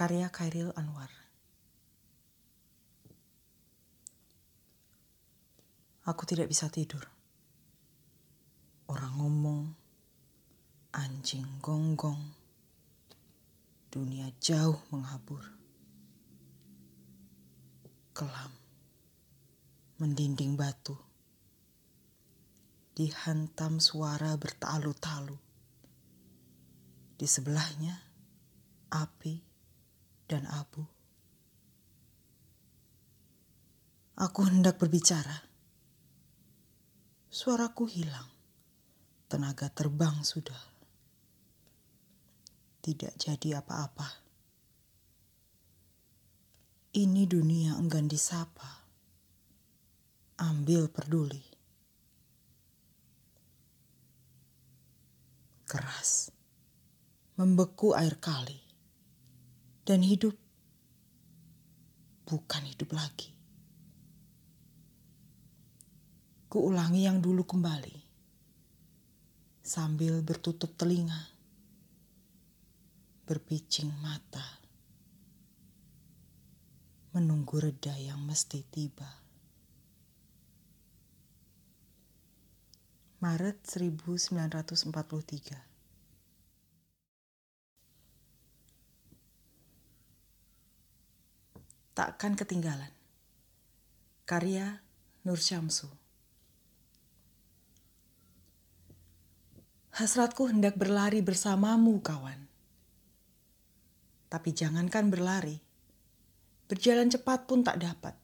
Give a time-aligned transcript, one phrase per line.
[0.00, 1.12] Karya Khairil Anwar
[6.08, 7.04] Aku tidak bisa tidur.
[8.88, 9.76] Orang ngomong,
[10.96, 12.32] anjing gonggong,
[13.92, 15.44] dunia jauh menghabur.
[18.16, 18.56] Kelam,
[20.00, 20.96] mendinding batu,
[22.96, 25.36] dihantam suara bertalu-talu.
[27.20, 28.00] Di sebelahnya,
[28.88, 29.49] api
[30.30, 30.86] dan abu.
[34.14, 35.42] Aku hendak berbicara.
[37.26, 38.30] Suaraku hilang.
[39.26, 40.62] Tenaga terbang sudah.
[42.78, 44.06] Tidak jadi apa-apa.
[46.94, 48.86] Ini dunia enggan disapa.
[50.38, 51.42] Ambil peduli.
[55.66, 56.30] Keras.
[57.34, 58.69] Membeku air kali
[59.90, 60.38] dan hidup
[62.22, 63.34] bukan hidup lagi.
[66.46, 67.98] Kuulangi yang dulu kembali
[69.66, 71.34] sambil bertutup telinga,
[73.26, 74.62] berpicing mata,
[77.10, 79.10] menunggu reda yang mesti tiba.
[83.18, 85.69] Maret 1943
[92.00, 92.88] Takkan ketinggalan.
[94.24, 94.80] Karya
[95.28, 95.84] Nur Syamsu.
[99.92, 102.48] Hasratku hendak berlari bersamamu, kawan.
[104.32, 105.60] Tapi jangankan berlari,
[106.72, 108.16] berjalan cepat pun tak dapat.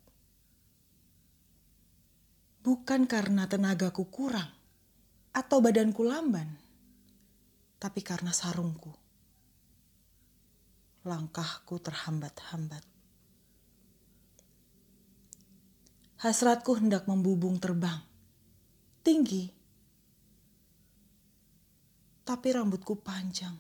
[2.65, 4.57] Bukan karena tenagaku kurang
[5.37, 6.49] atau badanku lamban,
[7.77, 8.97] tapi karena sarungku.
[11.05, 12.96] Langkahku terhambat-hambat.
[16.17, 18.01] Hasratku hendak membubung terbang.
[19.05, 19.45] Tinggi.
[22.25, 23.53] Tapi rambutku panjang.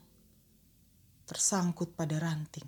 [1.28, 2.64] Tersangkut pada ranting.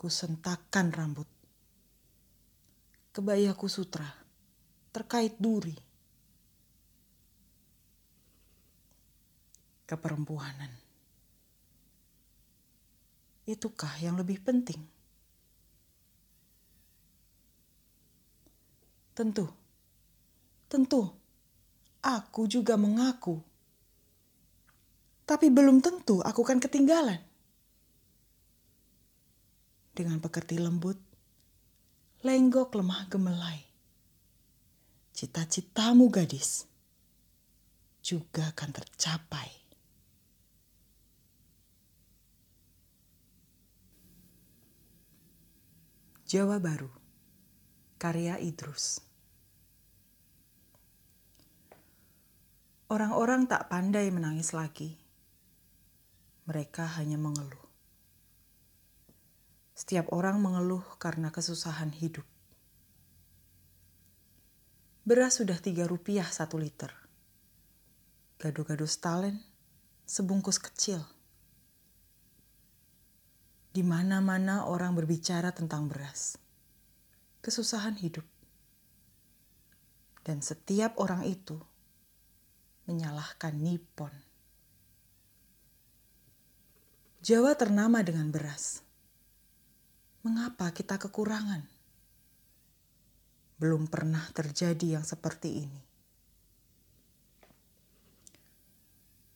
[0.00, 1.28] Kusentakkan rambut.
[3.12, 4.08] Kebayaku sutra.
[4.88, 5.76] Terkait duri.
[9.84, 10.72] Keperempuanan.
[13.44, 15.03] Itukah yang lebih penting?
[19.14, 19.46] Tentu,
[20.66, 21.06] tentu,
[22.02, 23.38] aku juga mengaku.
[25.22, 27.22] Tapi belum tentu aku kan ketinggalan.
[29.94, 30.98] Dengan pekerti lembut,
[32.26, 33.62] lenggok lemah gemelai.
[35.14, 36.66] Cita-citamu gadis
[38.02, 39.48] juga akan tercapai.
[46.26, 47.03] Jawa Baru
[48.04, 49.00] Karya Idrus
[52.92, 54.92] Orang-orang tak pandai menangis lagi.
[56.44, 57.64] Mereka hanya mengeluh.
[59.72, 62.28] Setiap orang mengeluh karena kesusahan hidup.
[65.08, 66.92] Beras sudah tiga rupiah satu liter.
[68.36, 69.40] Gado-gado Stalin
[70.04, 71.00] sebungkus kecil.
[73.72, 76.43] Di mana-mana orang berbicara tentang beras
[77.44, 78.24] kesusahan hidup.
[80.24, 81.60] Dan setiap orang itu
[82.88, 84.12] menyalahkan Nippon.
[87.20, 88.80] Jawa ternama dengan beras.
[90.24, 91.68] Mengapa kita kekurangan?
[93.60, 95.80] Belum pernah terjadi yang seperti ini.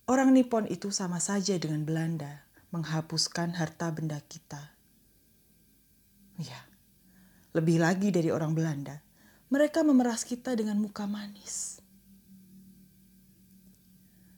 [0.09, 4.73] Orang Nippon itu sama saja dengan Belanda menghapuskan harta benda kita.
[6.37, 6.68] Ya,
[7.59, 9.03] lebih lagi dari orang Belanda,
[9.51, 11.83] mereka memeras kita dengan muka manis.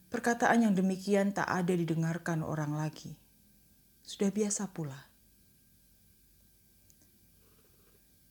[0.09, 3.13] Perkataan yang demikian tak ada didengarkan orang lagi.
[4.01, 4.97] Sudah biasa pula.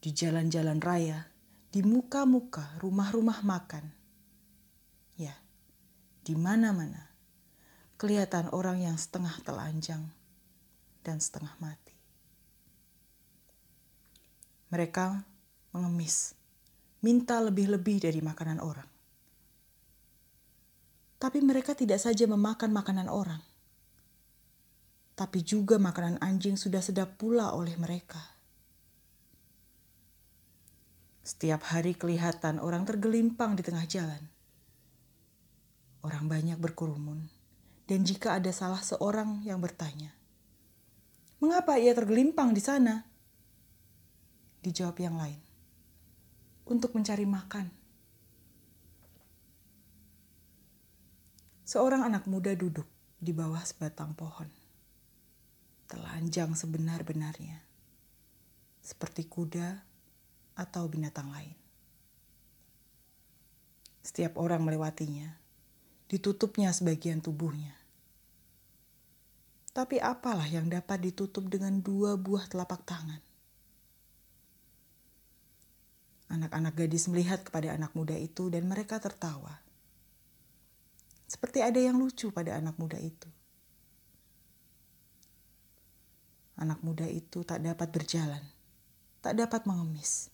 [0.02, 1.30] Di jalan-jalan raya,
[1.70, 3.94] di muka-muka rumah-rumah makan.
[5.14, 5.38] Ya,
[6.26, 7.14] di mana-mana
[8.00, 10.08] kelihatan orang yang setengah telanjang,
[11.04, 11.99] dan setengah mati.
[14.70, 15.26] Mereka
[15.74, 16.38] mengemis,
[17.02, 18.86] minta lebih-lebih dari makanan orang.
[21.18, 23.42] Tapi mereka tidak saja memakan makanan orang,
[25.18, 28.22] tapi juga makanan anjing sudah sedap pula oleh mereka.
[31.20, 34.22] Setiap hari kelihatan orang tergelimpang di tengah jalan.
[36.00, 37.26] Orang banyak berkerumun,
[37.84, 40.14] dan jika ada salah seorang yang bertanya,
[41.42, 43.09] "Mengapa ia tergelimpang di sana?"
[44.60, 45.40] Dijawab yang lain,
[46.68, 47.72] "Untuk mencari makan."
[51.64, 52.84] Seorang anak muda duduk
[53.16, 54.52] di bawah sebatang pohon,
[55.88, 57.62] telanjang sebenar-benarnya,
[58.84, 59.80] seperti kuda
[60.58, 61.56] atau binatang lain.
[64.04, 65.40] Setiap orang melewatinya,
[66.10, 67.80] ditutupnya sebagian tubuhnya.
[69.70, 73.29] Tapi apalah yang dapat ditutup dengan dua buah telapak tangan?
[76.30, 79.58] Anak-anak gadis melihat kepada anak muda itu dan mereka tertawa.
[81.26, 83.26] Seperti ada yang lucu pada anak muda itu.
[86.54, 88.46] Anak muda itu tak dapat berjalan,
[89.18, 90.30] tak dapat mengemis.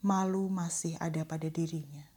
[0.00, 2.08] Malu masih ada pada dirinya.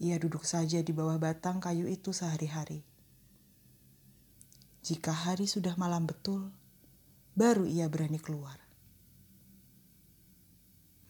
[0.00, 2.80] Ia duduk saja di bawah batang kayu itu sehari-hari.
[4.80, 6.52] Jika hari sudah malam betul,
[7.36, 8.63] baru ia berani keluar.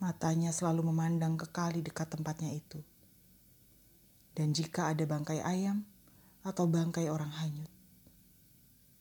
[0.04, 2.76] Matanya selalu memandang ke kali dekat tempatnya itu.
[4.36, 5.80] Dan jika ada bangkai ayam
[6.44, 7.72] atau bangkai orang hanyut,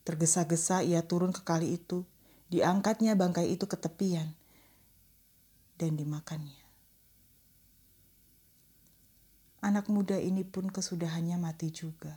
[0.07, 2.07] tergesa-gesa ia turun ke kali itu,
[2.47, 4.31] diangkatnya bangkai itu ke tepian,
[5.75, 6.63] dan dimakannya.
[9.59, 12.15] Anak muda ini pun kesudahannya mati juga.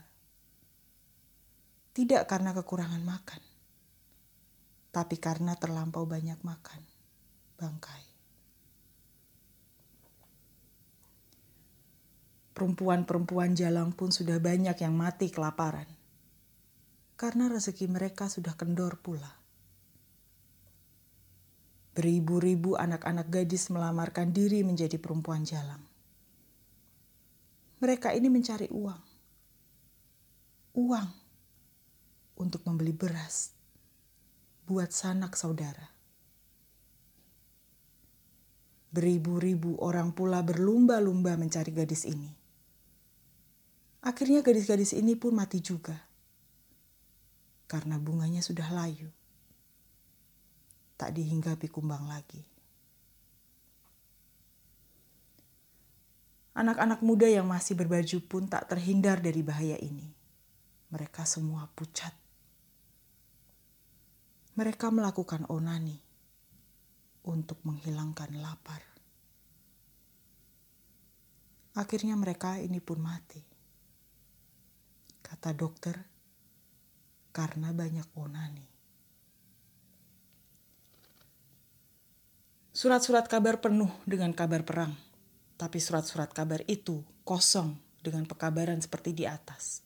[1.90, 3.42] Tidak karena kekurangan makan,
[4.94, 6.86] tapi karena terlampau banyak makan
[7.58, 8.15] bangkai.
[12.56, 15.84] Perempuan-perempuan jalang pun sudah banyak yang mati kelaparan.
[17.20, 19.28] Karena rezeki mereka sudah kendor pula.
[21.92, 25.84] Beribu-ribu anak-anak gadis melamarkan diri menjadi perempuan jalang
[27.76, 29.02] mereka ini mencari uang.
[30.80, 31.08] Uang
[32.40, 33.52] untuk membeli beras
[34.64, 35.92] buat sanak saudara.
[38.96, 42.32] Beribu-ribu orang pula berlumba-lumba mencari gadis ini.
[44.06, 45.98] Akhirnya gadis-gadis ini pun mati juga.
[47.66, 49.10] Karena bunganya sudah layu.
[50.94, 52.38] Tak dihinggapi kumbang lagi.
[56.54, 60.14] Anak-anak muda yang masih berbaju pun tak terhindar dari bahaya ini.
[60.94, 62.14] Mereka semua pucat.
[64.54, 65.98] Mereka melakukan onani
[67.26, 68.86] untuk menghilangkan lapar.
[71.74, 73.55] Akhirnya mereka ini pun mati.
[75.26, 75.98] Kata dokter,
[77.34, 78.66] karena banyak onani.
[82.70, 84.94] Surat-surat kabar penuh dengan kabar perang
[85.56, 89.80] tapi surat-surat kabar itu kosong dengan pekabaran seperti di atas.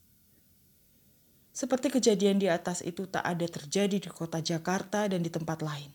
[1.55, 5.91] Seperti kejadian di atas itu tak ada terjadi di kota Jakarta dan di tempat lain.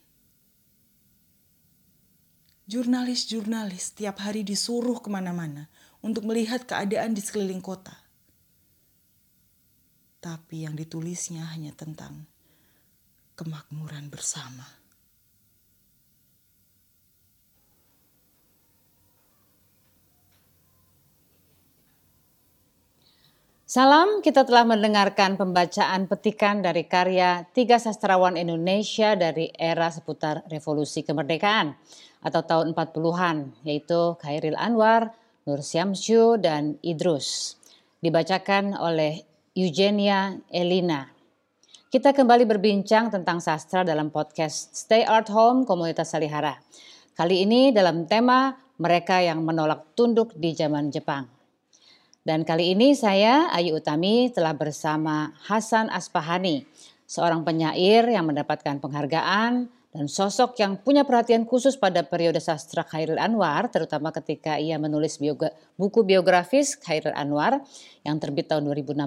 [2.65, 5.69] Jurnalis-jurnalis tiap hari disuruh ke mana-mana
[6.01, 7.93] untuk melihat keadaan di sekeliling kota.
[10.25, 12.25] Tapi yang ditulisnya hanya tentang
[13.37, 14.65] kemakmuran bersama.
[23.69, 31.05] Salam, kita telah mendengarkan pembacaan petikan dari karya tiga sastrawan Indonesia dari era seputar revolusi
[31.05, 31.77] kemerdekaan
[32.25, 35.13] atau tahun 40-an, yaitu Khairil Anwar,
[35.45, 37.61] Nur Syamsyu, dan Idrus.
[38.01, 41.07] Dibacakan oleh Eugenia Elina.
[41.87, 46.59] Kita kembali berbincang tentang sastra dalam podcast Stay Art Home Komunitas Salihara.
[47.15, 51.31] Kali ini dalam tema mereka yang menolak tunduk di zaman Jepang.
[52.19, 56.67] Dan kali ini saya, Ayu Utami, telah bersama Hasan Aspahani,
[57.07, 63.15] seorang penyair yang mendapatkan penghargaan dan sosok yang punya perhatian khusus pada periode sastra Khairil
[63.15, 67.63] Anwar, terutama ketika ia menulis bioga buku biografis Khairil Anwar
[68.03, 68.99] yang terbit tahun 2016.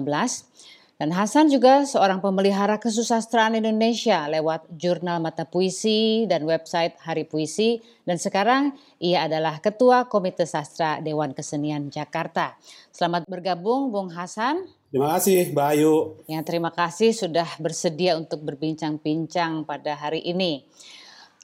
[0.99, 7.79] Dan Hasan juga seorang pemelihara kesusastraan Indonesia lewat jurnal mata puisi dan website Hari Puisi.
[8.03, 12.59] Dan sekarang ia adalah Ketua Komite Sastra Dewan Kesenian Jakarta.
[12.91, 16.17] Selamat bergabung Bung Hasan Terima kasih Mbak Ayu.
[16.25, 20.65] Ya, terima kasih sudah bersedia untuk berbincang-bincang pada hari ini.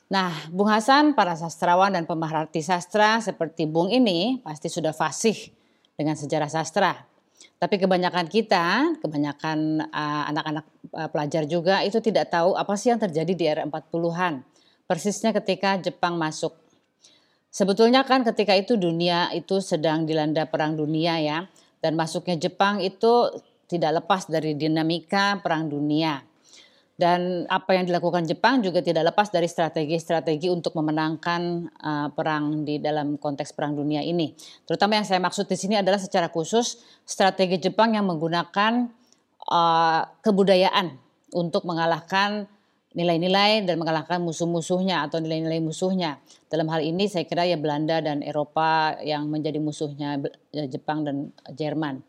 [0.10, 5.54] Nah, Bung Hasan, para sastrawan dan pemerhati sastra seperti Bung ini pasti sudah fasih
[5.94, 7.06] dengan sejarah sastra.
[7.62, 10.66] Tapi kebanyakan kita, kebanyakan uh, anak-anak
[10.98, 14.42] uh, pelajar juga itu tidak tahu apa sih yang terjadi di era 40-an.
[14.90, 16.58] Persisnya ketika Jepang masuk.
[17.54, 21.46] Sebetulnya kan ketika itu dunia itu sedang dilanda perang dunia ya
[21.86, 23.30] dan masuknya Jepang itu
[23.70, 26.26] tidak lepas dari dinamika perang dunia.
[26.96, 32.80] Dan apa yang dilakukan Jepang juga tidak lepas dari strategi-strategi untuk memenangkan uh, perang di
[32.80, 34.34] dalam konteks perang dunia ini.
[34.66, 38.90] Terutama yang saya maksud di sini adalah secara khusus strategi Jepang yang menggunakan
[39.46, 40.96] uh, kebudayaan
[41.36, 42.48] untuk mengalahkan
[42.96, 46.18] nilai-nilai dan mengalahkan musuh-musuhnya atau nilai-nilai musuhnya.
[46.48, 50.24] Dalam hal ini saya kira ya Belanda dan Eropa yang menjadi musuhnya
[50.56, 52.00] ya Jepang dan Jerman.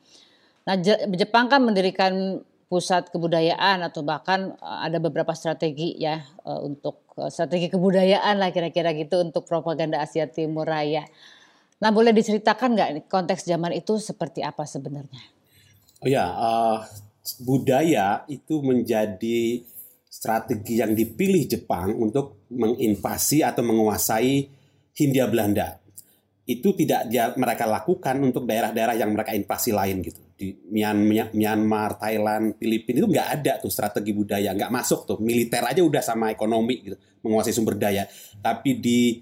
[0.66, 0.78] Nah
[1.12, 7.30] Jepang kan mendirikan pusat kebudayaan atau bahkan eh, ada beberapa strategi ya eh, untuk eh,
[7.34, 11.02] strategi kebudayaan lah kira-kira gitu untuk propaganda Asia Timur Raya.
[11.82, 15.22] Nah boleh diceritakan nggak konteks zaman itu seperti apa sebenarnya?
[16.00, 16.78] Oh ya, uh,
[17.44, 19.64] budaya itu menjadi
[20.16, 24.48] strategi yang dipilih Jepang untuk menginvasi atau menguasai
[24.96, 25.76] Hindia Belanda.
[26.48, 30.24] Itu tidak mereka lakukan untuk daerah-daerah yang mereka invasi lain gitu.
[30.36, 35.18] Di Myanmar, Thailand, Filipina itu nggak ada tuh strategi budaya, nggak masuk tuh.
[35.20, 38.08] Militer aja udah sama ekonomi gitu, menguasai sumber daya.
[38.40, 39.20] Tapi di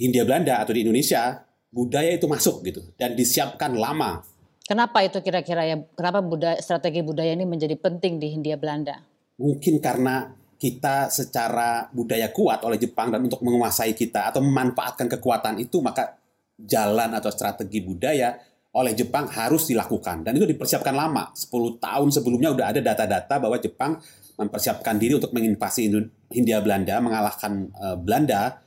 [0.00, 4.24] Hindia Belanda atau di Indonesia budaya itu masuk gitu dan disiapkan lama.
[4.64, 5.76] Kenapa itu kira-kira ya?
[5.98, 9.02] Kenapa budaya, strategi budaya ini menjadi penting di Hindia Belanda?
[9.40, 10.28] Mungkin karena
[10.60, 16.20] kita secara budaya kuat oleh Jepang dan untuk menguasai kita atau memanfaatkan kekuatan itu maka
[16.60, 18.36] jalan atau strategi budaya
[18.70, 20.22] oleh Jepang harus dilakukan.
[20.22, 21.32] Dan itu dipersiapkan lama.
[21.32, 23.98] 10 tahun sebelumnya udah ada data-data bahwa Jepang
[24.36, 25.90] mempersiapkan diri untuk menginvasi
[26.30, 28.60] Hindia Belanda mengalahkan uh, Belanda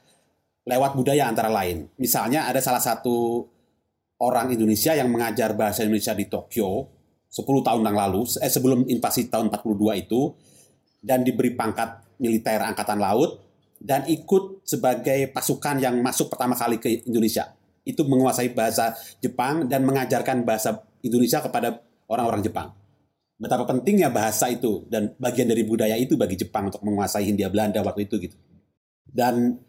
[0.67, 1.87] lewat budaya antara lain.
[2.01, 3.47] Misalnya ada salah satu
[4.19, 6.87] orang Indonesia yang mengajar bahasa Indonesia di Tokyo
[7.33, 10.21] 10 tahun yang lalu eh, sebelum invasi tahun 42 itu
[11.03, 13.43] dan diberi pangkat militer angkatan laut
[13.83, 17.51] dan ikut sebagai pasukan yang masuk pertama kali ke Indonesia.
[17.83, 22.71] Itu menguasai bahasa Jepang dan mengajarkan bahasa Indonesia kepada orang-orang Jepang.
[23.35, 27.83] Betapa pentingnya bahasa itu dan bagian dari budaya itu bagi Jepang untuk menguasai Hindia Belanda
[27.83, 28.39] waktu itu gitu.
[29.03, 29.59] Dan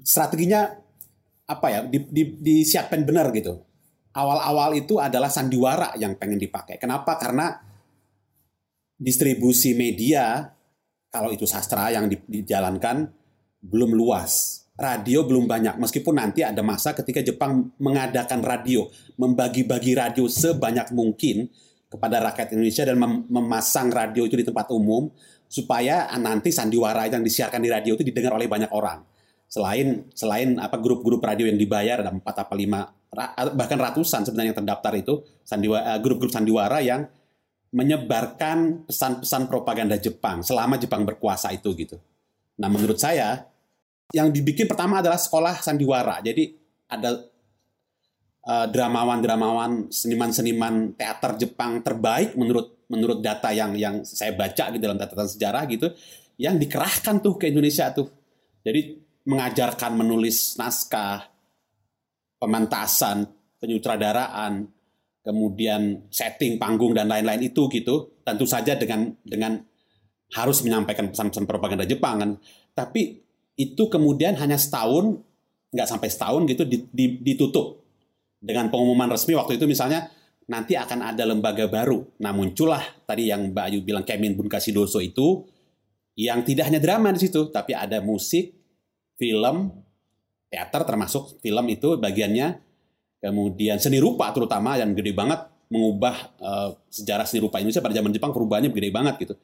[0.00, 0.72] strateginya
[1.44, 3.60] apa ya di, di, disiapkan benar gitu.
[4.16, 6.80] Awal-awal itu adalah sandiwara yang pengen dipakai.
[6.80, 7.20] Kenapa?
[7.20, 7.52] Karena
[8.98, 10.54] distribusi media
[11.10, 13.10] kalau itu sastra yang dijalankan
[13.62, 14.62] belum luas.
[14.74, 21.46] Radio belum banyak, meskipun nanti ada masa ketika Jepang mengadakan radio, membagi-bagi radio sebanyak mungkin
[21.86, 25.06] kepada rakyat Indonesia dan mem memasang radio itu di tempat umum
[25.46, 29.06] supaya nanti sandiwara yang disiarkan di radio itu didengar oleh banyak orang.
[29.46, 32.82] Selain selain apa grup-grup radio yang dibayar ada empat apa lima
[33.54, 37.06] bahkan ratusan sebenarnya yang terdaftar itu sandiwara grup-grup sandiwara yang
[37.74, 41.98] menyebarkan pesan-pesan propaganda Jepang selama Jepang berkuasa itu gitu.
[42.62, 43.50] Nah menurut saya
[44.14, 46.22] yang dibikin pertama adalah sekolah sandiwara.
[46.22, 46.54] Jadi
[46.86, 47.18] ada
[48.46, 54.94] uh, dramawan-dramawan, seniman-seniman teater Jepang terbaik menurut menurut data yang yang saya baca di dalam
[54.94, 55.90] catatan sejarah gitu,
[56.38, 58.06] yang dikerahkan tuh ke Indonesia tuh.
[58.62, 61.26] Jadi mengajarkan menulis naskah,
[62.38, 63.24] pementasan,
[63.58, 64.68] penyutradaraan,
[65.24, 69.56] kemudian setting panggung dan lain-lain itu gitu tentu saja dengan dengan
[70.36, 72.30] harus menyampaikan pesan-pesan propaganda Jepang kan.
[72.76, 73.24] Tapi
[73.56, 75.18] itu kemudian hanya setahun
[75.74, 76.62] nggak sampai setahun gitu
[77.24, 77.82] ditutup.
[78.44, 80.12] Dengan pengumuman resmi waktu itu misalnya
[80.44, 82.04] nanti akan ada lembaga baru.
[82.20, 85.48] Nah muncullah tadi yang Mbak Ayu bilang Kemin Bunkasi Doso itu
[86.14, 88.54] yang tidak hanya drama di situ tapi ada musik
[89.16, 89.72] film
[90.52, 92.60] teater termasuk film itu bagiannya
[93.24, 98.12] kemudian seni rupa terutama yang gede banget mengubah uh, sejarah seni rupa Indonesia pada zaman
[98.12, 99.34] Jepang perubahannya gede banget gitu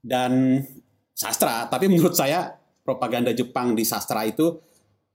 [0.00, 0.64] dan
[1.12, 4.56] sastra tapi menurut saya propaganda Jepang di sastra itu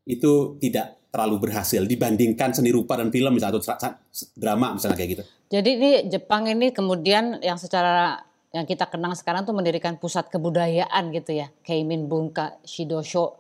[0.06, 3.96] itu tidak terlalu berhasil dibandingkan seni rupa dan film misalnya atau
[4.36, 5.24] drama misalnya kayak gitu.
[5.48, 8.20] Jadi ini Jepang ini kemudian yang secara
[8.52, 13.40] yang kita kenang sekarang tuh mendirikan pusat kebudayaan gitu ya, Keimin Bunka Shidosho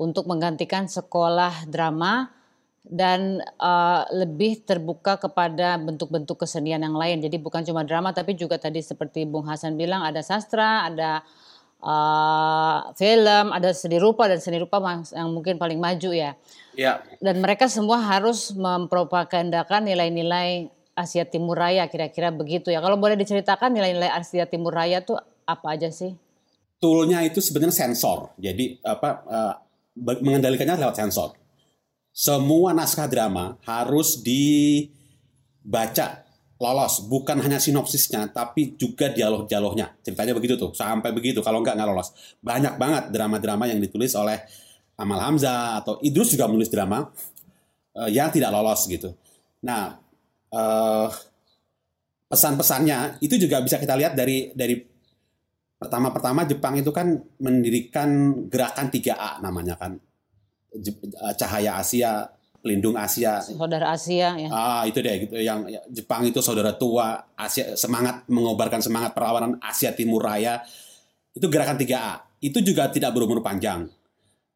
[0.00, 2.39] untuk menggantikan sekolah drama
[2.80, 7.20] dan uh, lebih terbuka kepada bentuk-bentuk kesenian yang lain.
[7.20, 11.20] Jadi bukan cuma drama tapi juga tadi seperti Bung Hasan bilang ada sastra, ada
[11.84, 14.80] uh, film, ada seni rupa dan seni rupa
[15.12, 16.32] yang mungkin paling maju ya.
[16.72, 17.04] Ya.
[17.20, 22.80] Dan mereka semua harus mempropagandakan nilai-nilai Asia Timur Raya kira-kira begitu ya.
[22.80, 26.16] Kalau boleh diceritakan nilai-nilai Asia Timur Raya tuh apa aja sih?
[26.80, 28.32] Toolnya itu sebenarnya sensor.
[28.40, 29.54] Jadi apa uh,
[30.00, 31.36] mengendalikannya lewat sensor.
[32.10, 34.86] Semua naskah drama harus dibaca
[36.60, 39.96] lolos, bukan hanya sinopsisnya, tapi juga dialog-dialognya.
[40.04, 41.40] Ceritanya begitu tuh, sampai begitu.
[41.40, 42.12] Kalau nggak nggak lolos.
[42.44, 44.36] Banyak banget drama-drama yang ditulis oleh
[45.00, 47.08] Amal Hamzah atau Idrus juga menulis drama
[47.96, 49.16] uh, yang tidak lolos gitu.
[49.64, 49.96] Nah,
[50.52, 51.08] uh,
[52.28, 54.76] pesan-pesannya itu juga bisa kita lihat dari dari
[55.80, 59.96] pertama-pertama Jepang itu kan mendirikan gerakan 3A namanya kan
[61.36, 62.28] cahaya Asia,
[62.60, 63.40] pelindung Asia.
[63.40, 64.48] Saudara Asia ya.
[64.52, 69.56] Ah, itu deh gitu yang ya, Jepang itu saudara tua, Asia semangat mengobarkan semangat perlawanan
[69.64, 70.60] Asia Timur Raya.
[71.32, 72.40] Itu gerakan 3A.
[72.40, 73.88] Itu juga tidak berumur panjang.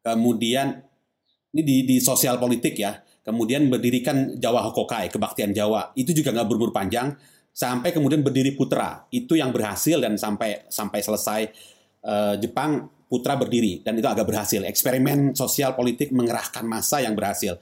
[0.05, 0.85] Kemudian
[1.55, 2.99] ini di, di sosial politik ya.
[3.25, 5.89] Kemudian berdirikan Jawa Hokokai, kebaktian Jawa.
[5.97, 7.09] Itu juga nggak berumur panjang
[7.49, 9.09] sampai kemudian berdiri Putra.
[9.09, 11.41] Itu yang berhasil dan sampai sampai selesai
[12.05, 14.59] uh, Jepang Putra berdiri dan itu agak berhasil.
[14.67, 17.55] Eksperimen sosial politik mengerahkan massa yang berhasil.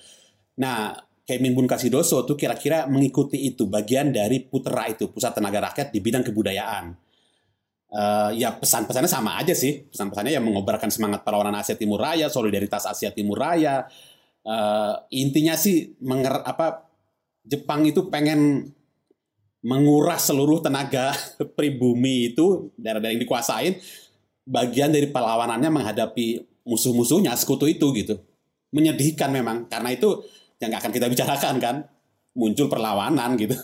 [0.57, 6.01] Nah, Bun Kasidoso itu kira-kira mengikuti itu bagian dari Putra itu pusat tenaga rakyat di
[6.01, 6.98] bidang kebudayaan.
[7.93, 9.86] Uh, ya pesan-pesannya sama aja sih.
[9.86, 13.86] Pesan-pesannya yang mengobarkan semangat perlawanan Asia Timur Raya, solidaritas Asia Timur Raya.
[14.41, 16.89] Uh, intinya sih menger apa
[17.45, 18.74] Jepang itu pengen
[19.63, 21.15] menguras seluruh tenaga
[21.57, 23.74] pribumi itu daerah-daerah yang dikuasain
[24.44, 28.20] bagian dari perlawanannya menghadapi musuh-musuhnya sekutu itu gitu.
[28.74, 30.24] Menyedihkan memang karena itu
[30.60, 31.76] yang nggak akan kita bicarakan kan
[32.34, 33.56] muncul perlawanan gitu.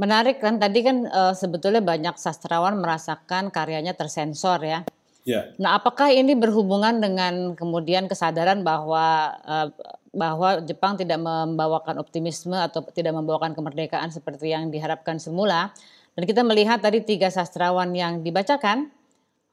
[0.00, 4.80] Menarik kan tadi kan uh, sebetulnya banyak sastrawan merasakan karyanya tersensor ya.
[5.22, 5.54] Yeah.
[5.62, 9.68] Nah, apakah ini berhubungan dengan kemudian kesadaran bahwa uh,
[10.10, 15.70] bahwa Jepang tidak membawakan optimisme atau tidak membawakan kemerdekaan seperti yang diharapkan semula?
[16.18, 18.90] Dan kita melihat tadi tiga sastrawan yang dibacakan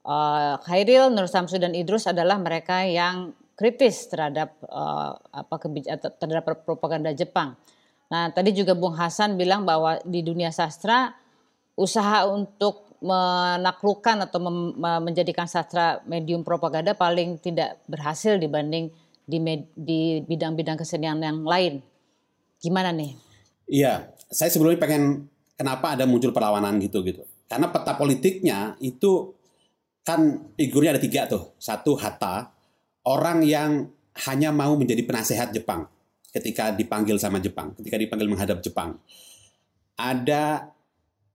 [0.06, 5.56] uh, Khairil, Nur Samsu dan Idrus adalah mereka yang kritis terhadap uh, apa
[6.16, 7.60] terhadap propaganda Jepang.
[8.10, 11.14] Nah, tadi juga Bung Hasan bilang bahwa di dunia sastra
[11.78, 14.40] usaha untuk menaklukkan atau
[15.00, 18.92] menjadikan sastra medium propaganda paling tidak berhasil dibanding
[19.24, 19.38] di
[19.78, 21.80] di bidang-bidang kesenian yang lain.
[22.60, 23.16] Gimana nih?
[23.70, 27.24] Iya, saya sebelumnya pengen kenapa ada muncul perlawanan gitu gitu.
[27.48, 29.39] Karena peta politiknya itu
[30.10, 31.54] kan figurnya ada tiga tuh.
[31.62, 32.50] Satu Hatta,
[33.06, 33.94] orang yang
[34.26, 35.86] hanya mau menjadi penasehat Jepang
[36.34, 38.98] ketika dipanggil sama Jepang, ketika dipanggil menghadap Jepang.
[39.94, 40.74] Ada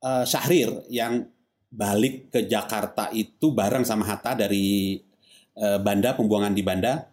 [0.03, 1.23] uh, Syahrir yang
[1.71, 4.99] balik ke Jakarta itu bareng sama Hatta dari
[5.55, 7.07] uh, Banda, pembuangan di Banda.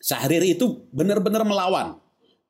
[0.00, 2.00] Syahrir itu benar-benar melawan,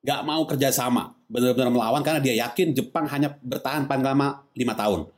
[0.07, 5.11] nggak mau kerjasama, benar-benar melawan karena dia yakin Jepang hanya bertahan paling lama lima tahun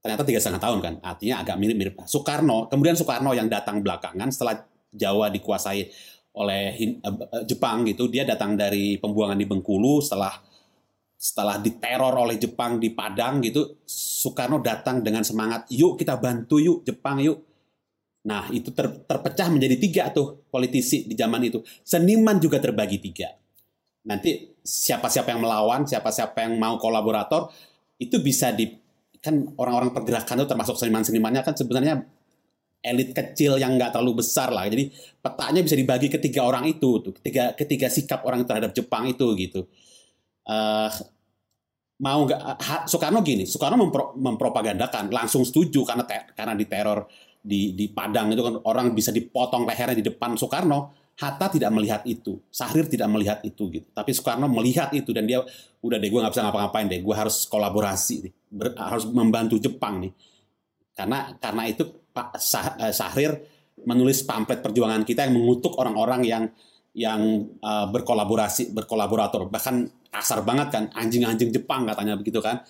[0.00, 1.94] ternyata tiga setengah tahun kan artinya agak mirip-mirip.
[2.08, 5.86] Soekarno kemudian Soekarno yang datang belakangan setelah Jawa dikuasai
[6.40, 10.32] oleh eh, eh, Jepang gitu dia datang dari pembuangan di Bengkulu setelah
[11.20, 16.80] setelah diteror oleh Jepang di Padang gitu Soekarno datang dengan semangat yuk kita bantu yuk
[16.86, 17.44] Jepang yuk.
[18.20, 21.60] Nah itu ter, terpecah menjadi tiga tuh politisi di zaman itu.
[21.84, 23.32] Seniman juga terbagi tiga.
[24.08, 27.52] Nanti siapa-siapa yang melawan siapa-siapa yang mau kolaborator
[28.00, 28.79] itu bisa di
[29.20, 32.04] kan orang-orang pergerakan itu termasuk seniman-senimannya kan sebenarnya
[32.80, 34.64] elit kecil yang nggak terlalu besar lah.
[34.64, 34.88] Jadi
[35.20, 39.68] petanya bisa dibagi ketiga orang itu, tuh, ketiga ketiga sikap orang terhadap Jepang itu gitu.
[40.48, 40.88] Uh,
[42.00, 42.40] mau nggak
[42.88, 47.04] Soekarno gini, Soekarno mempro, mempropagandakan langsung setuju karena karena diteror
[47.40, 50.99] di di Padang itu kan orang bisa dipotong lehernya di depan Soekarno.
[51.20, 53.84] Hatta tidak melihat itu, Sahrir tidak melihat itu gitu.
[53.92, 55.44] Tapi Soekarno melihat itu dan dia
[55.84, 60.00] udah deh gue nggak bisa ngapa-ngapain deh, gue harus kolaborasi nih ber, harus membantu Jepang
[60.00, 60.12] nih.
[60.96, 63.36] Karena karena itu Pak Sah, eh, Sahrir
[63.84, 66.44] menulis pamflet perjuangan kita yang mengutuk orang-orang yang
[66.90, 72.66] yang uh, berkolaborasi berkolaborator bahkan kasar banget kan anjing-anjing Jepang katanya begitu kan.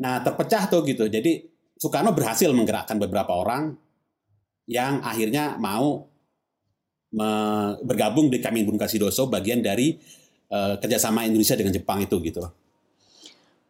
[0.00, 1.06] Nah, terpecah tuh gitu.
[1.06, 1.46] Jadi
[1.78, 3.72] Soekarno berhasil menggerakkan beberapa orang
[4.66, 6.09] yang akhirnya mau
[7.82, 9.98] bergabung di Bun Kasidoso bagian dari
[10.50, 12.46] uh, kerjasama Indonesia dengan Jepang itu gitu.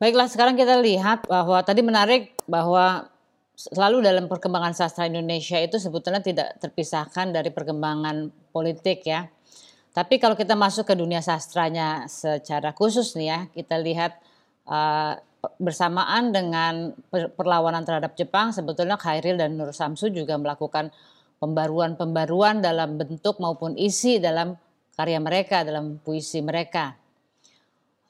[0.01, 3.09] Baiklah, sekarang kita lihat bahwa tadi menarik bahwa
[3.57, 9.29] selalu dalam perkembangan sastra Indonesia itu sebetulnya tidak terpisahkan dari perkembangan politik ya.
[9.93, 14.17] Tapi kalau kita masuk ke dunia sastranya secara khusus nih ya, kita lihat
[14.65, 15.21] uh,
[15.61, 16.97] bersamaan dengan
[17.37, 20.93] perlawanan terhadap Jepang, sebetulnya Khairil dan Nur Samsu juga melakukan
[21.41, 24.55] pembaruan-pembaruan dalam bentuk maupun isi dalam
[24.95, 26.93] karya mereka, dalam puisi mereka.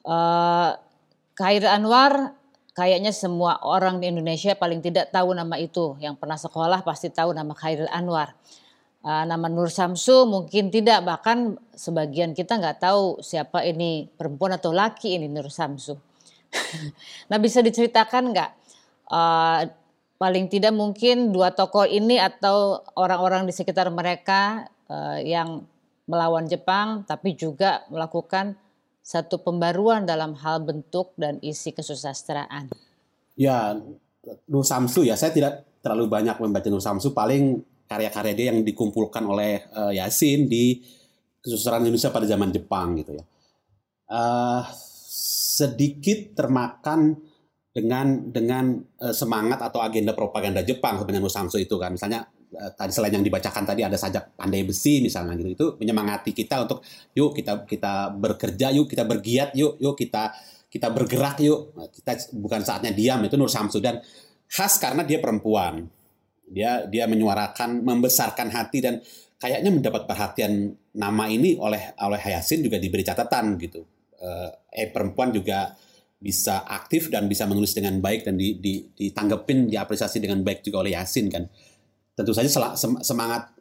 [0.03, 0.75] Uh,
[1.39, 2.35] Khairil Anwar
[2.75, 5.95] kayaknya semua orang di Indonesia paling tidak tahu nama itu.
[6.03, 8.35] Yang pernah sekolah pasti tahu nama Khairil Anwar.
[9.01, 14.69] Uh, nama Nur Samsu mungkin tidak bahkan sebagian kita nggak tahu siapa ini perempuan atau
[14.75, 15.97] laki ini Nur Samsu.
[17.31, 18.49] nah bisa diceritakan nggak
[19.07, 19.61] uh,
[20.21, 25.65] paling tidak mungkin dua tokoh ini atau orang-orang di sekitar mereka uh, yang
[26.05, 28.53] melawan Jepang tapi juga melakukan
[29.01, 32.69] satu pembaruan dalam hal bentuk dan isi kesusastraan.
[33.33, 33.73] Ya,
[34.45, 39.25] Nur Samsu ya, saya tidak terlalu banyak membaca Nur Samsu, paling karya-karya dia yang dikumpulkan
[39.25, 40.85] oleh uh, Yasin di
[41.41, 43.25] kesusastraan Indonesia pada zaman Jepang gitu ya.
[44.05, 44.61] Uh,
[45.57, 47.17] sedikit termakan
[47.71, 51.95] dengan dengan uh, semangat atau agenda propaganda Jepang sebenarnya Nur Samsu itu kan.
[51.95, 55.49] Misalnya Eh, tadi selain yang dibacakan tadi ada sajak pandai besi misalnya gitu.
[55.55, 56.83] Itu menyemangati kita untuk
[57.15, 60.35] yuk kita kita bekerja yuk kita bergiat yuk yuk kita
[60.67, 61.71] kita bergerak yuk.
[61.79, 63.79] Nah, kita bukan saatnya diam itu Nur Samsu.
[63.79, 64.03] Dan
[64.51, 65.87] khas karena dia perempuan.
[66.51, 68.99] Dia dia menyuarakan membesarkan hati dan
[69.39, 73.79] kayaknya mendapat perhatian nama ini oleh oleh Hayasin juga diberi catatan gitu.
[74.19, 75.71] Eh, eh perempuan juga
[76.21, 80.85] bisa aktif dan bisa menulis dengan baik dan di, di, ditanggepin diapresiasi dengan baik juga
[80.85, 81.49] oleh Yasin kan.
[82.13, 82.47] Tentu saja
[83.01, 83.57] semangat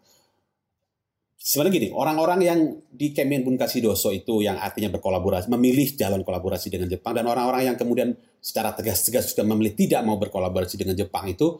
[1.41, 2.61] sebenarnya gini orang-orang yang
[2.93, 7.77] di Kemenbun Kasidoso itu yang artinya berkolaborasi memilih jalan kolaborasi dengan Jepang dan orang-orang yang
[7.81, 8.13] kemudian
[8.45, 11.57] secara tegas-tegas sudah memilih tidak mau berkolaborasi dengan Jepang itu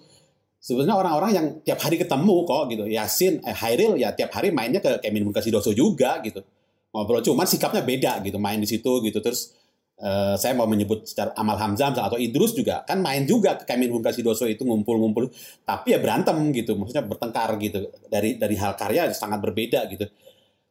[0.61, 2.85] sebenarnya orang-orang yang tiap hari ketemu kok gitu.
[2.85, 6.45] Yasin eh, Hairil ya tiap hari mainnya ke Kemenbun Kasidoso juga gitu.
[6.93, 8.37] Ngobrol cuman sikapnya beda gitu.
[8.37, 9.25] Main di situ gitu.
[9.25, 9.57] Terus
[10.01, 12.81] Uh, saya mau menyebut secara Amal Hamzah atau Idrus juga.
[12.89, 15.29] Kan main juga ke Kemenhun Kasidoso itu ngumpul-ngumpul.
[15.61, 16.73] Tapi ya berantem gitu.
[16.73, 17.93] Maksudnya bertengkar gitu.
[18.09, 20.09] Dari dari hal karya sangat berbeda gitu.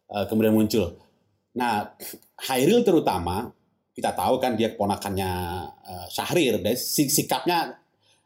[0.09, 0.97] Uh, kemudian muncul.
[1.53, 1.93] Nah
[2.49, 3.53] Hairil terutama
[3.93, 5.31] kita tahu kan dia keponakannya
[5.69, 6.57] uh, Syahrir.
[6.65, 7.77] Dan sikapnya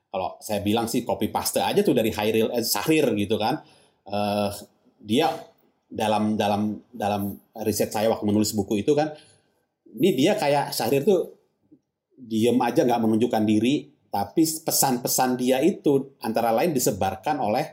[0.08, 3.60] kalau saya bilang sih copy paste aja tuh dari Hairil eh, Syahrir gitu kan.
[4.08, 4.56] Uh,
[5.04, 5.36] dia
[5.94, 9.12] dalam dalam dalam riset saya waktu menulis buku itu kan
[9.98, 11.38] ini dia kayak Syahrir tuh
[12.18, 17.66] diem aja nggak menunjukkan diri, tapi pesan-pesan dia itu antara lain disebarkan oleh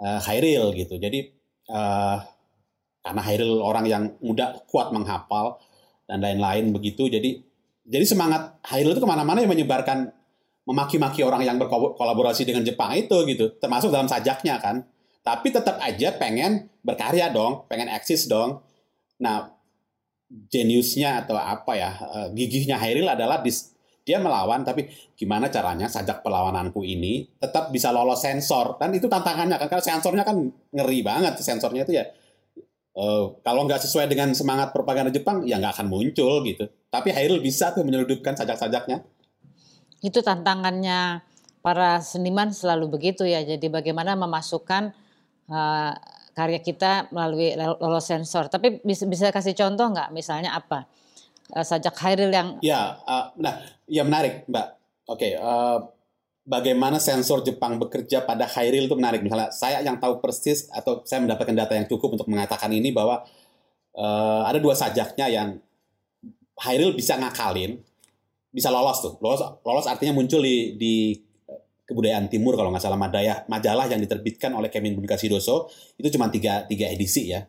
[0.00, 0.98] uh, Hairil gitu.
[0.98, 1.30] Jadi
[1.70, 2.18] uh,
[3.02, 5.60] karena Hairil orang yang mudah kuat menghafal
[6.08, 7.38] dan lain-lain begitu, jadi
[7.82, 10.10] jadi semangat Hairil itu ke mana-mana yang menyebarkan
[10.62, 14.86] memaki-maki orang yang berkolaborasi dengan Jepang itu gitu, termasuk dalam sajaknya kan.
[15.22, 18.62] Tapi tetap aja pengen berkarya dong, pengen eksis dong.
[19.22, 19.51] Nah,
[20.48, 26.24] jeniusnya atau apa ya uh, gigihnya Hairil adalah dis, dia melawan tapi gimana caranya sajak
[26.24, 28.80] perlawananku ini tetap bisa lolos sensor?
[28.80, 30.36] Dan itu tantangannya kan kalau sensornya kan
[30.72, 31.38] ngeri banget.
[31.38, 32.04] Sensornya itu ya
[32.96, 36.66] uh, kalau nggak sesuai dengan semangat propaganda Jepang ya nggak akan muncul gitu.
[36.88, 39.04] Tapi Hairil bisa tuh menyeludupkan sajak-sajaknya.
[40.02, 41.22] Itu tantangannya
[41.62, 43.40] para seniman selalu begitu ya.
[43.46, 44.92] Jadi bagaimana memasukkan
[45.46, 45.92] uh,
[46.32, 48.48] karya kita melalui lolos sensor.
[48.48, 50.10] Tapi bisa, bisa kasih contoh nggak?
[50.12, 50.88] Misalnya apa?
[51.52, 54.66] Uh, sajak Hairil yang ya, uh, nah, ya menarik, Mbak.
[55.12, 55.84] Oke, okay, uh,
[56.48, 59.20] bagaimana sensor Jepang bekerja pada Hairil itu menarik.
[59.20, 63.20] Misalnya saya yang tahu persis atau saya mendapatkan data yang cukup untuk mengatakan ini bahwa
[63.96, 65.48] uh, ada dua sajaknya yang
[66.62, 67.82] Hairil bisa ngakalin,
[68.54, 69.14] bisa lolos tuh.
[69.18, 70.94] Lolos, lolos artinya muncul di, di
[71.86, 75.68] kebudayaan timur kalau nggak salah majalah majalah yang diterbitkan oleh Kemin Doso
[75.98, 77.42] itu cuma tiga, tiga edisi ya.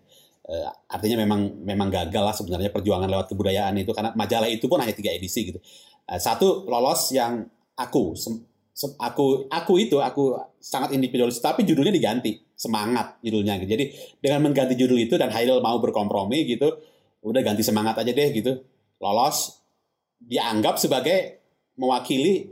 [0.43, 4.75] Uh, artinya memang memang gagal lah sebenarnya perjuangan lewat kebudayaan itu karena majalah itu pun
[4.83, 5.59] hanya tiga edisi gitu.
[6.03, 7.47] Uh, satu lolos yang
[7.79, 8.11] aku
[8.99, 12.43] aku aku itu aku sangat individualis tapi judulnya diganti.
[12.53, 13.75] Semangat judulnya gitu.
[13.75, 13.85] jadi
[14.23, 16.71] dengan mengganti judul itu dan Haidel mau berkompromi gitu
[17.23, 18.59] udah ganti semangat aja deh gitu.
[18.99, 19.63] Lolos
[20.19, 21.43] dianggap sebagai
[21.75, 22.51] mewakili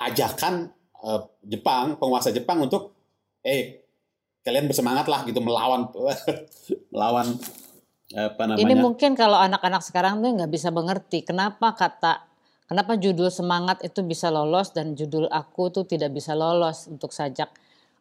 [0.00, 0.72] ajakan
[1.04, 2.94] uh, Jepang, penguasa Jepang untuk
[3.40, 3.84] eh
[4.40, 5.88] kalian bersemangat lah gitu melawan
[6.92, 7.36] melawan
[8.16, 8.64] apa namanya.
[8.66, 12.26] Ini mungkin kalau anak-anak sekarang tuh nggak bisa mengerti kenapa kata
[12.66, 17.50] kenapa judul semangat itu bisa lolos dan judul aku tuh tidak bisa lolos untuk sajak.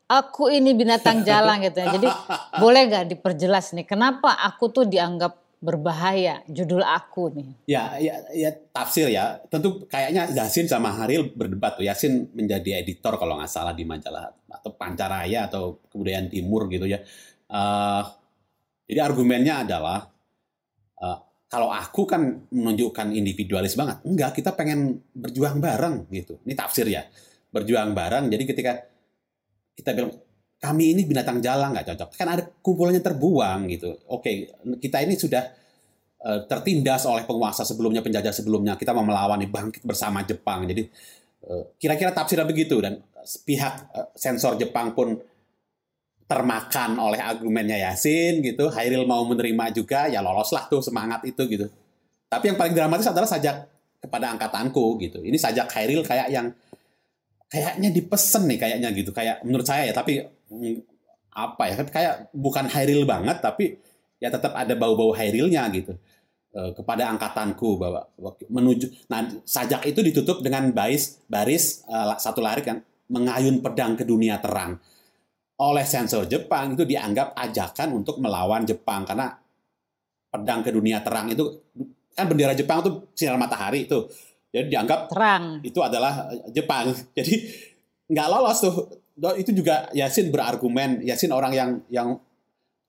[0.10, 1.88] Aku ini binatang jalan gitu ya.
[1.94, 2.10] Jadi
[2.64, 7.50] boleh nggak diperjelas nih kenapa aku tuh dianggap berbahaya judul aku nih.
[7.68, 9.44] Ya, ya, ya tafsir ya.
[9.52, 11.84] Tentu kayaknya Yasin sama Haril berdebat tuh.
[11.84, 17.04] Yasin menjadi editor kalau nggak salah di majalah atau Pancaraya atau Kebudayaan Timur gitu ya.
[17.52, 18.04] Uh,
[18.88, 20.08] jadi argumennya adalah
[21.04, 21.18] uh,
[21.52, 24.00] kalau aku kan menunjukkan individualis banget.
[24.08, 26.40] Enggak, kita pengen berjuang bareng gitu.
[26.48, 27.04] Ini tafsir ya.
[27.52, 28.32] Berjuang bareng.
[28.32, 28.80] Jadi ketika
[29.76, 30.14] kita bilang
[30.60, 32.10] kami ini binatang jalan nggak cocok.
[32.20, 33.96] Kan ada kumpulannya terbuang gitu.
[34.12, 34.52] Oke,
[34.84, 35.48] kita ini sudah
[36.28, 38.76] uh, tertindas oleh penguasa sebelumnya, penjajah sebelumnya.
[38.76, 40.68] Kita mau melawan bangkit bersama Jepang.
[40.68, 40.84] Jadi
[41.48, 43.00] uh, kira-kira tafsirnya begitu dan
[43.48, 45.16] pihak uh, sensor Jepang pun
[46.30, 48.68] termakan oleh argumennya Yasin gitu.
[48.70, 51.66] Hairil mau menerima juga, ya loloslah tuh semangat itu gitu.
[52.30, 53.66] Tapi yang paling dramatis adalah sajak
[53.98, 55.24] kepada angkatanku gitu.
[55.24, 56.52] Ini sajak Hairil kayak yang
[57.50, 59.10] kayaknya dipesen nih kayaknya gitu.
[59.10, 60.22] Kayak menurut saya ya, tapi
[61.34, 61.76] apa ya?
[61.86, 63.78] Kayak bukan Hairil banget, tapi
[64.20, 65.96] ya tetap ada bau-bau Hairilnya gitu.
[66.50, 68.10] E, kepada angkatanku bahwa
[68.50, 69.10] menuju.
[69.10, 74.38] Nah sajak itu ditutup dengan baris baris uh, satu larik kan mengayun pedang ke dunia
[74.42, 74.78] terang.
[75.60, 79.04] Oleh sensor Jepang itu dianggap ajakan untuk melawan Jepang.
[79.04, 79.30] Karena
[80.30, 81.44] pedang ke dunia terang itu
[82.14, 84.10] kan bendera Jepang itu sinar matahari itu.
[84.50, 85.62] Jadi dianggap terang.
[85.62, 86.90] itu adalah Jepang.
[87.18, 87.34] Jadi
[88.10, 88.76] nggak lolos tuh
[89.38, 91.04] itu juga Yasin berargumen.
[91.04, 92.10] Yasin orang yang yang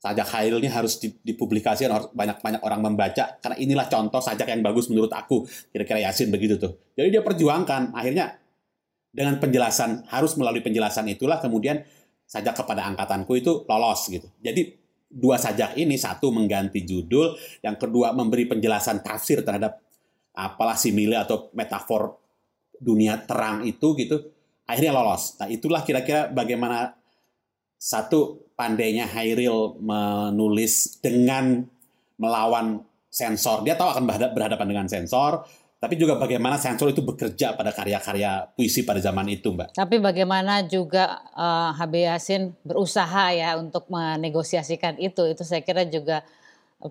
[0.00, 3.36] sajak Khail ini harus dipublikasikan harus banyak banyak orang membaca.
[3.42, 5.44] Karena inilah contoh sajak yang bagus menurut aku.
[5.74, 6.78] Kira-kira Yasin begitu tuh.
[6.96, 7.92] Jadi dia perjuangkan.
[7.92, 8.38] Akhirnya
[9.10, 11.82] dengan penjelasan harus melalui penjelasan itulah kemudian
[12.30, 14.30] sajak kepada angkatanku itu lolos gitu.
[14.38, 14.78] Jadi
[15.10, 17.34] dua sajak ini satu mengganti judul,
[17.66, 19.82] yang kedua memberi penjelasan tafsir terhadap
[20.30, 22.22] apalah simile atau metafor
[22.78, 24.39] dunia terang itu gitu.
[24.70, 25.35] Akhirnya lolos.
[25.42, 26.94] Nah, itulah kira-kira bagaimana
[27.74, 31.66] satu pandainya Hairil menulis dengan
[32.20, 33.66] melawan sensor.
[33.66, 34.04] Dia tahu akan
[34.37, 35.42] berhadapan dengan sensor,
[35.80, 39.72] tapi juga bagaimana sensor itu bekerja pada karya-karya puisi pada zaman itu, Mbak.
[39.72, 45.88] Tapi bagaimana juga uh, eh, HB Yasin berusaha ya untuk menegosiasikan itu, itu saya kira
[45.88, 46.22] juga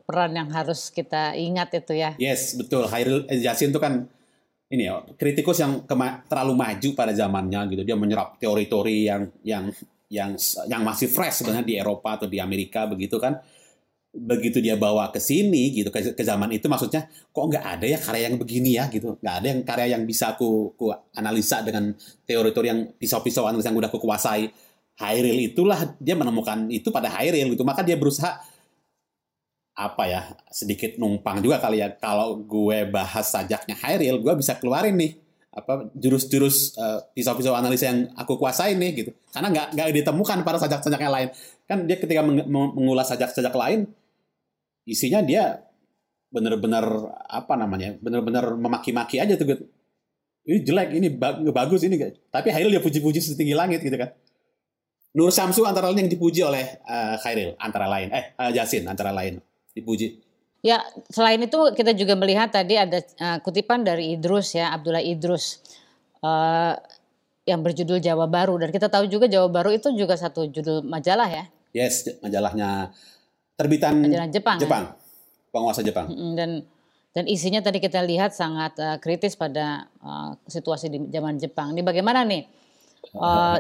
[0.10, 2.18] peran yang harus kita ingat itu ya.
[2.18, 2.90] Yes, betul.
[2.90, 4.10] Hairil Yasin itu kan
[4.70, 5.82] ini ya kritikus yang
[6.30, 7.82] terlalu maju pada zamannya gitu.
[7.82, 9.66] Dia menyerap teori-teori yang yang
[10.10, 10.32] yang
[10.70, 13.42] yang masih fresh sebenarnya di Eropa atau di Amerika begitu kan.
[14.10, 17.98] Begitu dia bawa ke sini gitu ke, ke zaman itu maksudnya kok nggak ada ya
[18.02, 18.90] karya yang begini ya?
[18.90, 19.18] gitu.
[19.22, 21.94] Nggak ada yang karya yang bisa aku, aku analisa dengan
[22.26, 24.50] teori-teori yang pisau-pisau analisa yang udah aku kuasai.
[25.00, 27.66] Hairil itulah dia menemukan itu pada Hairil gitu.
[27.66, 28.42] Maka dia berusaha
[29.80, 31.96] apa ya sedikit numpang juga kali ya.
[31.96, 35.16] Kalau gue bahas sajaknya Hairil gue bisa keluarin nih
[35.50, 39.12] apa jurus-jurus uh, pisau-pisau analisa yang aku kuasai nih gitu.
[39.32, 41.30] Karena nggak nggak ditemukan para sajak-sajak yang lain.
[41.64, 42.20] Kan dia ketika
[42.52, 43.88] mengulas sajak-sajak lain
[44.84, 45.64] isinya dia
[46.30, 46.86] benar-benar
[47.26, 49.66] apa namanya benar-benar memaki-maki aja tuh gitu.
[50.50, 51.08] ini jelek ini
[51.54, 52.00] bagus ini
[52.34, 54.12] tapi Hairil dia puji-puji setinggi langit gitu kan.
[55.16, 58.12] Nur Samsu antara lain yang dipuji oleh uh, Khairil antara lain.
[58.14, 59.42] Eh uh, Jasin antara lain
[59.74, 60.30] dipuji
[60.60, 65.64] Ya, selain itu kita juga melihat tadi ada uh, kutipan dari Idrus ya, Abdullah Idrus
[66.20, 66.76] uh,
[67.48, 71.32] yang berjudul Jawa Baru dan kita tahu juga Jawa Baru itu juga satu judul majalah
[71.32, 71.44] ya.
[71.72, 72.92] Yes, majalahnya
[73.56, 74.04] terbitan
[74.36, 74.60] Jepang.
[74.60, 74.84] Jepang.
[74.92, 75.00] Ya?
[75.48, 76.12] Penguasa Jepang.
[76.36, 76.68] Dan
[77.16, 81.72] dan isinya tadi kita lihat sangat uh, kritis pada uh, situasi di zaman Jepang.
[81.72, 82.44] Ini bagaimana nih
[83.16, 83.58] uh,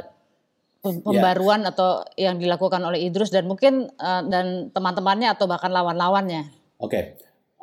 [0.80, 1.72] pembaruan yeah.
[1.72, 6.48] atau yang dilakukan oleh Idrus dan mungkin uh, dan teman-temannya atau bahkan lawan-lawannya?
[6.80, 7.04] Oke, okay.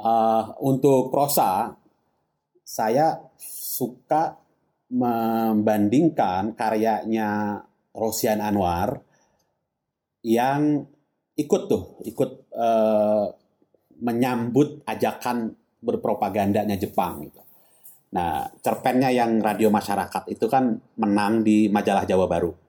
[0.00, 1.72] uh, untuk prosa
[2.66, 4.36] saya suka
[4.92, 7.62] membandingkan karyanya
[7.96, 9.00] Rosian Anwar
[10.22, 10.84] yang
[11.36, 13.24] ikut tuh, ikut uh,
[14.02, 17.40] menyambut ajakan berpropagandanya Jepang gitu.
[18.16, 22.65] Nah, cerpennya yang radio masyarakat itu kan menang di majalah Jawa Baru.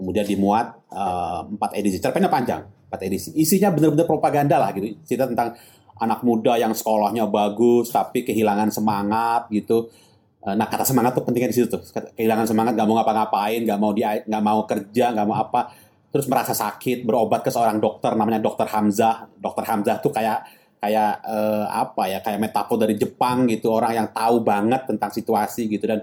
[0.00, 2.00] Kemudian dimuat uh, empat edisi.
[2.00, 3.36] Cerpennya panjang, empat edisi.
[3.36, 4.96] Isinya benar-benar propaganda lah gitu.
[5.04, 5.52] Cerita tentang
[6.00, 9.92] anak muda yang sekolahnya bagus tapi kehilangan semangat gitu.
[10.40, 11.84] Eh, nah kata semangat tuh pentingnya di situ tuh.
[12.16, 15.68] Kehilangan semangat, gak mau ngapa-ngapain, gak mau dia, gak mau kerja, gak mau apa
[16.10, 20.42] terus merasa sakit berobat ke seorang dokter namanya dokter Hamzah dokter Hamzah tuh kayak
[20.82, 25.70] kayak eh, apa ya kayak metafor dari Jepang gitu orang yang tahu banget tentang situasi
[25.70, 26.02] gitu dan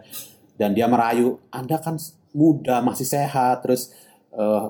[0.55, 1.99] dan dia merayu anda kan
[2.35, 3.93] muda masih sehat terus
[4.33, 4.65] eh,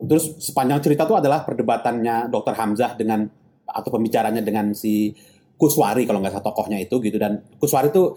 [0.00, 3.28] terus sepanjang cerita tuh adalah perdebatannya dokter Hamzah dengan
[3.66, 5.14] atau pembicaranya dengan si
[5.60, 8.16] Kuswari kalau nggak salah tokohnya itu gitu dan Kuswari itu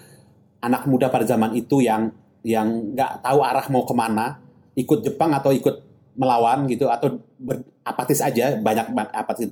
[0.63, 2.08] anak muda pada zaman itu yang
[2.47, 4.39] yang nggak tahu arah mau ke mana
[4.79, 5.84] ikut Jepang atau ikut
[6.15, 9.51] melawan gitu atau ber, apatis aja banyak apatis.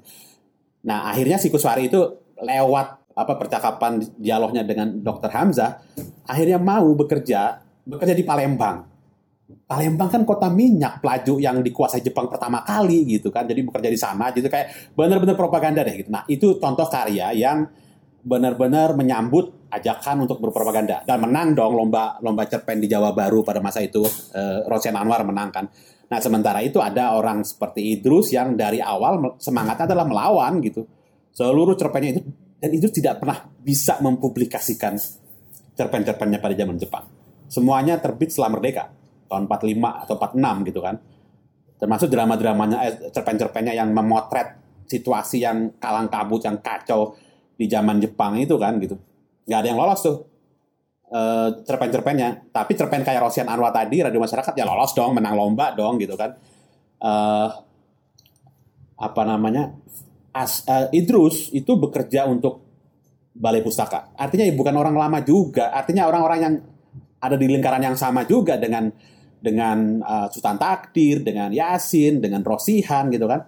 [0.88, 2.00] Nah akhirnya si Kuswari itu
[2.40, 5.84] lewat apa percakapan dialognya dengan Dokter Hamzah
[6.26, 8.91] akhirnya mau bekerja bekerja di Palembang.
[9.68, 14.00] Palembang kan kota minyak pelaju yang dikuasai Jepang pertama kali gitu kan jadi bekerja di
[14.00, 16.10] sana gitu kayak benar-benar propaganda deh gitu.
[16.12, 17.64] Nah itu contoh karya yang
[18.22, 23.64] benar-benar menyambut ajakan untuk berpropaganda dan menang dong lomba lomba cerpen di Jawa Baru pada
[23.64, 24.04] masa itu
[24.36, 25.66] eh, Rosian Anwar menangkan.
[26.12, 30.84] Nah sementara itu ada orang seperti Idrus yang dari awal semangatnya adalah melawan gitu.
[31.32, 32.22] Seluruh cerpennya itu
[32.62, 35.00] dan itu tidak pernah bisa mempublikasikan
[35.74, 37.06] cerpen-cerpennya pada zaman Jepang.
[37.48, 39.01] Semuanya terbit setelah merdeka
[39.32, 40.96] tahun 45 atau 46 gitu kan.
[41.80, 44.60] Termasuk drama-dramanya eh, cerpen-cerpennya yang memotret
[44.92, 47.16] situasi yang kalang kabut yang kacau
[47.56, 49.00] di zaman Jepang itu kan gitu.
[49.48, 50.18] Nggak ada yang lolos tuh
[51.12, 52.52] uh, cerpen-cerpennya.
[52.52, 56.20] Tapi cerpen kayak Rosian Anwar tadi, Radio Masyarakat ya lolos dong, menang lomba dong gitu
[56.20, 56.36] kan.
[57.00, 57.48] Uh,
[59.00, 59.72] apa namanya?
[60.32, 62.64] As, uh, Idrus itu bekerja untuk
[63.36, 64.16] Balai Pustaka.
[64.16, 65.72] Artinya ya bukan orang lama juga.
[65.72, 66.54] Artinya orang-orang yang
[67.22, 68.92] ada di lingkaran yang sama juga dengan
[69.42, 73.42] dengan uh, Sultan Takdir, dengan Yasin, dengan Rosihan gitu kan.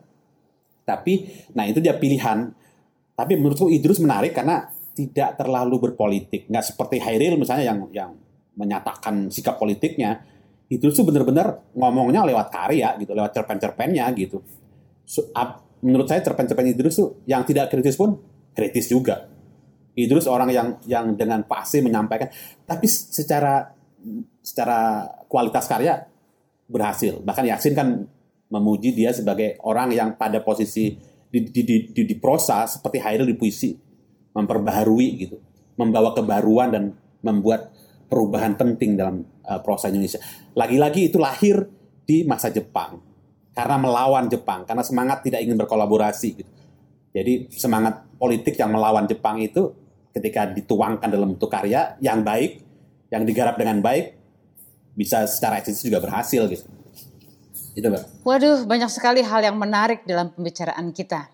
[0.84, 1.14] Tapi,
[1.54, 2.50] nah itu dia pilihan.
[3.14, 6.50] Tapi menurutku Idrus menarik karena tidak terlalu berpolitik.
[6.50, 8.12] Nggak seperti Hairil misalnya yang yang
[8.58, 10.26] menyatakan sikap politiknya.
[10.74, 14.42] Idrus tuh benar-benar ngomongnya lewat karya gitu, lewat cerpen-cerpennya gitu.
[15.06, 18.18] So, up, menurut saya cerpen-cerpen Idrus tuh yang tidak kritis pun
[18.58, 19.30] kritis juga.
[19.94, 22.26] Idrus orang yang yang dengan pasti menyampaikan,
[22.66, 23.70] tapi secara
[24.44, 26.04] secara kualitas karya
[26.68, 27.20] berhasil.
[27.24, 27.88] Bahkan Yasin kan
[28.52, 30.94] memuji dia sebagai orang yang pada posisi
[31.34, 33.74] di, di, di, di, di prosa seperti Hairil di puisi
[34.34, 35.38] memperbaharui gitu,
[35.78, 36.84] membawa kebaruan dan
[37.26, 37.74] membuat
[38.06, 40.22] perubahan penting dalam uh, prosa Indonesia.
[40.54, 41.66] Lagi-lagi itu lahir
[42.06, 43.02] di masa Jepang
[43.54, 46.52] karena melawan Jepang, karena semangat tidak ingin berkolaborasi gitu.
[47.14, 49.70] Jadi semangat politik yang melawan Jepang itu
[50.14, 52.73] ketika dituangkan dalam bentuk karya yang baik,
[53.14, 54.18] yang digarap dengan baik,
[54.98, 56.66] bisa secara eksistensi juga berhasil gitu.
[57.78, 58.26] Itu, Mbak.
[58.26, 61.30] Waduh, banyak sekali hal yang menarik dalam pembicaraan kita.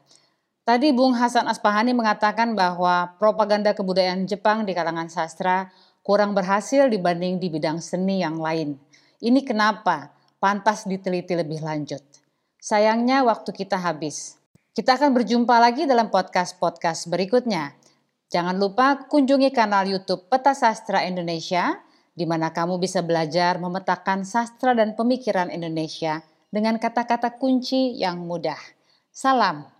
[0.67, 5.71] Tadi Bung Hasan Aspahani mengatakan bahwa propaganda kebudayaan Jepang di kalangan sastra
[6.03, 8.75] kurang berhasil dibanding di bidang seni yang lain.
[9.23, 10.11] Ini kenapa?
[10.37, 12.03] Pantas diteliti lebih lanjut.
[12.59, 14.39] Sayangnya waktu kita habis.
[14.75, 17.78] Kita akan berjumpa lagi dalam podcast-podcast berikutnya.
[18.29, 21.81] Jangan lupa kunjungi kanal YouTube Peta Sastra Indonesia
[22.13, 26.21] di mana kamu bisa belajar memetakan sastra dan pemikiran Indonesia
[26.53, 28.59] dengan kata-kata kunci yang mudah.
[29.09, 29.78] Salam